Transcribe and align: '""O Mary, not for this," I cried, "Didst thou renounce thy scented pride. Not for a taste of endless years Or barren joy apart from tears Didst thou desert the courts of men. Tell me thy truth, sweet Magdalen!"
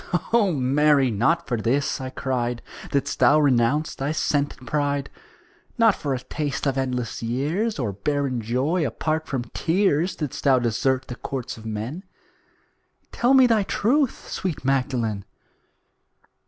'""O 0.33 0.51
Mary, 0.51 1.11
not 1.11 1.45
for 1.45 1.57
this," 1.57 2.01
I 2.01 2.09
cried, 2.09 2.63
"Didst 2.89 3.19
thou 3.19 3.39
renounce 3.39 3.93
thy 3.93 4.13
scented 4.13 4.65
pride. 4.65 5.11
Not 5.77 5.93
for 5.93 6.15
a 6.15 6.19
taste 6.19 6.65
of 6.65 6.75
endless 6.75 7.21
years 7.21 7.77
Or 7.77 7.91
barren 7.93 8.41
joy 8.41 8.83
apart 8.83 9.27
from 9.27 9.43
tears 9.53 10.15
Didst 10.15 10.43
thou 10.43 10.57
desert 10.57 11.05
the 11.07 11.13
courts 11.15 11.55
of 11.55 11.67
men. 11.67 12.03
Tell 13.11 13.35
me 13.35 13.45
thy 13.45 13.61
truth, 13.61 14.27
sweet 14.27 14.65
Magdalen!" 14.65 15.23